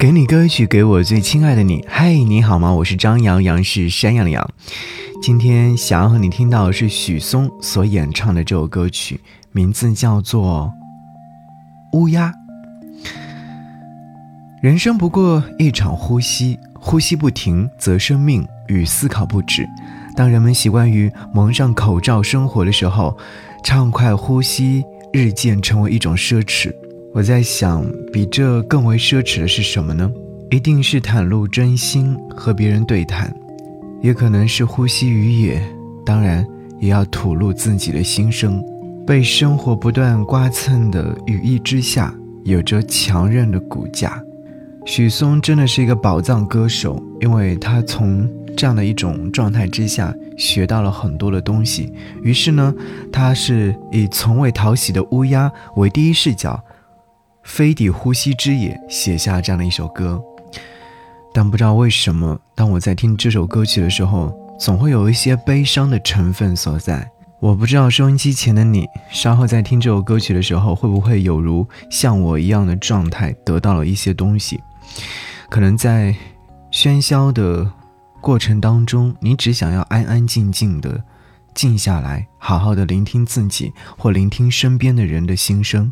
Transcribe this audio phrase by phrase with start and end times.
[0.00, 1.84] 给你歌曲，给我最亲爱的你。
[1.86, 2.72] 嗨，你好吗？
[2.72, 4.50] 我是张阳阳，是山羊的羊。
[5.22, 9.20] 今天想要和你听到的是许嵩所演唱的这首歌曲，
[9.52, 10.72] 名字叫做
[11.98, 12.32] 《乌鸦》。
[14.62, 19.68] 人生不过一场呼吸，呼吸不停，则生命与思考不止。
[20.16, 23.14] 当人们习惯于蒙上口罩生活的时候，
[23.62, 24.82] 畅快呼吸
[25.12, 26.72] 日渐成为一种奢侈。
[27.12, 30.08] 我在想，比这更为奢侈的是什么呢？
[30.48, 33.34] 一定是袒露真心和别人对谈，
[34.00, 35.60] 也可能是呼吸于野，
[36.06, 36.46] 当然
[36.78, 38.62] 也要吐露自己的心声。
[39.04, 44.22] 被生活不断刮蹭的羽翼之下，有着强韧的骨架。
[44.86, 51.92] 许嵩真的是一个宝藏歌手，因为他从这样的一种状态之下学到了很多的东西。
[52.22, 52.72] 于是呢，
[53.12, 56.62] 他是以从未讨喜的乌鸦为第一视角。
[57.42, 60.22] 飞抵呼吸之野，写下这样的一首歌，
[61.32, 67.10] 但不知道为什么，当我在听这首歌曲的时候，总会有一些悲伤的成分所在。
[67.40, 74.60] 我不知道收音机前的你，稍后在听这首歌曲的时候，会不会有如像我一样的状态，得到了一些东西？
[75.48, 76.14] 可能在
[76.70, 77.70] 喧嚣的
[78.20, 81.02] 过程当中，你只想要安安静静的
[81.54, 85.90] 静下来，好好的聆听自己，或聆听身边的人的心声。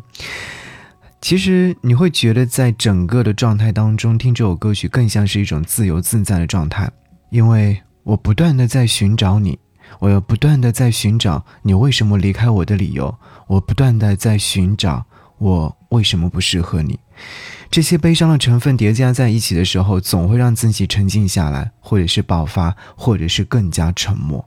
[1.21, 6.89] 其实你会觉得，在整个的状态当中，听这首歌曲更像是一种自由自在的状态，
[7.29, 9.59] 因为我不断的在寻找你，
[9.99, 13.13] 我要不断的在寻找你为什么离开我的理由，
[13.47, 15.05] 我不断的在寻找
[15.37, 16.97] 我为什么不适合你。
[17.69, 24.43] 这些悲伤的成分叠加在一起的时候，总会让自己沉静下来，或者是爆发，或者是更加沉默。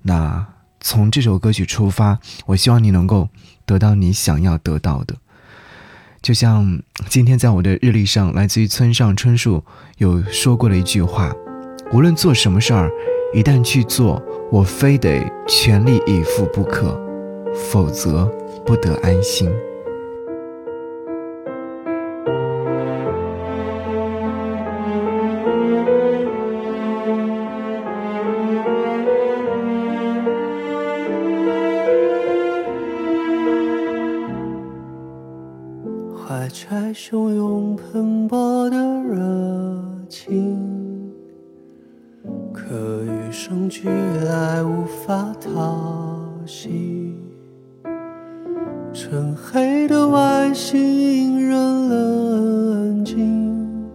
[0.00, 0.46] 那
[0.80, 3.28] 从这首歌曲出发，我希望你能够
[3.66, 5.16] 得到你想要得到的。
[6.24, 9.62] 就像今天在我的日历上，来自于村上春树
[9.98, 11.30] 有说过的一句话：
[11.92, 12.90] 无论做什么事儿，
[13.34, 16.98] 一旦去做，我非得全力以赴不可，
[17.70, 18.24] 否则
[18.64, 19.50] 不得安心。
[36.66, 39.20] 拆汹涌喷薄的热
[40.08, 41.12] 情，
[42.54, 47.14] 可与生俱来无法讨喜。
[48.94, 53.86] 纯黑的外形隐忍冷静，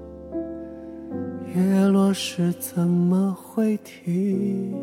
[1.56, 4.76] 月落时怎么会停？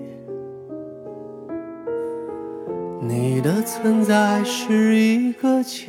[3.01, 5.87] 你的存在是一个奇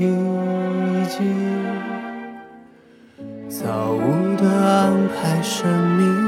[1.10, 1.24] 迹，
[3.48, 6.27] 造物的安排神秘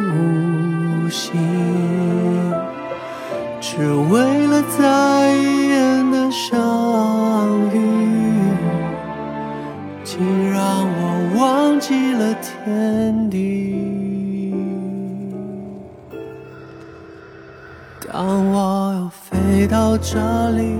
[19.69, 20.17] 到这
[20.57, 20.77] 里，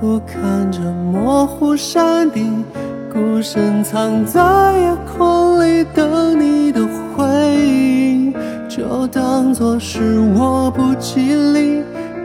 [0.00, 2.64] 俯瞰着模糊山顶，
[3.12, 4.40] 孤身藏在
[4.72, 6.80] 夜空里等你的
[7.14, 8.32] 回应，
[8.70, 11.82] 就当作是我不吉利，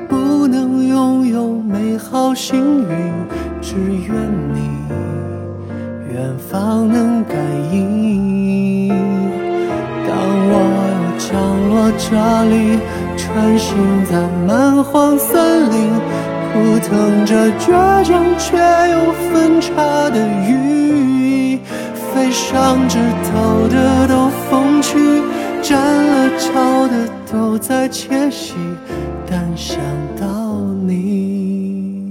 [0.08, 3.14] 不能拥有美好幸运，
[3.62, 4.16] 只愿
[4.54, 4.70] 你
[6.14, 7.36] 远方能感
[7.74, 8.88] 应。
[10.08, 10.18] 当
[10.50, 10.54] 我
[10.94, 12.80] 又降落这里。
[13.38, 14.18] 穿行在
[14.48, 15.92] 蛮荒森林，
[16.52, 21.60] 扑腾着倔强却又分叉的羽翼，
[21.94, 24.98] 飞上枝头的都风趣，
[25.62, 28.56] 占了巢的都在窃喜，
[29.30, 29.78] 但想
[30.20, 32.10] 到你，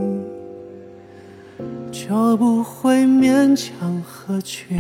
[1.91, 4.79] 就不会勉强合群。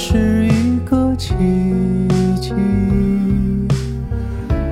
[0.00, 1.34] 是一个奇
[2.40, 2.52] 迹，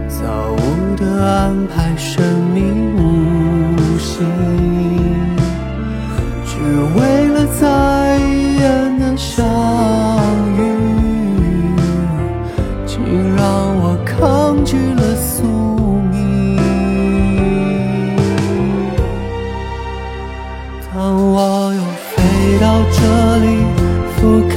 [0.08, 2.22] 造物的安排神
[2.54, 2.62] 秘
[2.96, 4.24] 无形，
[6.46, 6.54] 只
[6.96, 7.66] 为了在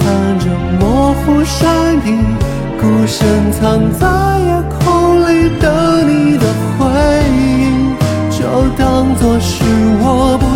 [0.09, 2.17] 看着模糊山顶，
[2.81, 4.07] 孤身藏在
[4.39, 5.69] 夜空里等
[6.07, 6.45] 你的
[6.79, 6.89] 回
[7.37, 7.95] 应，
[8.31, 8.39] 就
[8.75, 9.63] 当作是
[10.01, 10.48] 我不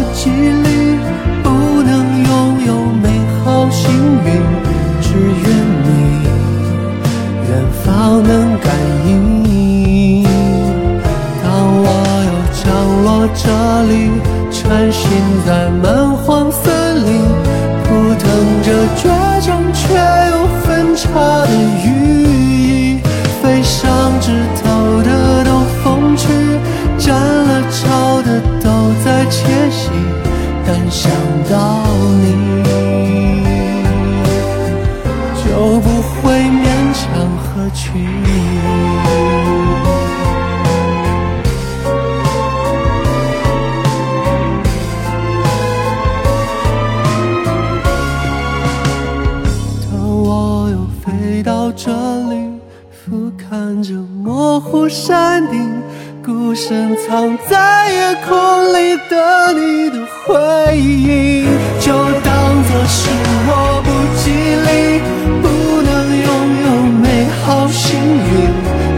[54.94, 55.82] 山顶，
[56.24, 61.48] 孤身藏在夜空里的你的回应，
[61.80, 61.92] 就
[62.22, 63.10] 当作是
[63.48, 63.90] 我不
[64.22, 65.02] 吉利，
[65.42, 65.46] 不
[65.82, 65.92] 能
[66.22, 66.30] 拥
[66.64, 66.68] 有
[67.02, 67.06] 美
[67.44, 68.32] 好幸运，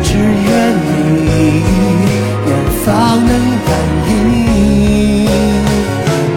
[0.04, 0.46] 只愿
[0.84, 1.64] 你
[2.46, 2.52] 远
[2.84, 2.86] 方
[3.26, 3.32] 能
[3.66, 3.68] 感
[4.10, 4.12] 应。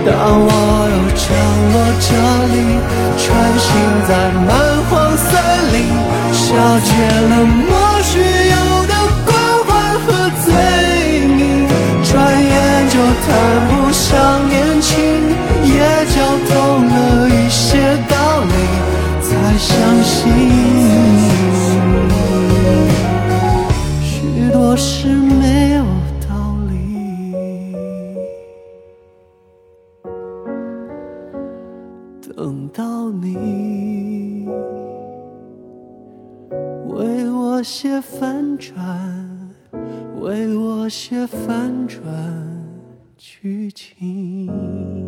[0.07, 0.09] 当
[0.39, 0.49] 我
[0.95, 1.27] 又降
[1.73, 2.07] 落这
[2.55, 2.57] 里，
[3.19, 3.27] 穿
[3.59, 3.67] 行
[4.07, 4.11] 在
[4.47, 4.49] 蛮
[4.89, 4.89] 荒
[5.19, 5.29] 森
[5.75, 5.77] 林，
[6.33, 6.47] 消
[6.79, 6.89] 解
[7.29, 7.35] 了
[24.03, 25.85] 许多事没有
[26.29, 26.73] 道理。
[32.37, 34.47] 等到你
[36.89, 38.77] 为我写反转，
[40.21, 42.03] 为我写反转
[43.17, 45.08] 剧情。